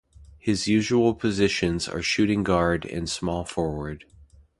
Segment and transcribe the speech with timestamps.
[0.39, 4.05] His usual positions are shooting guard and small forward.